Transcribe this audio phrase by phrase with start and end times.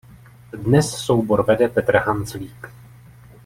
[0.63, 2.61] Dnes soubor vede Petr Hanzlík.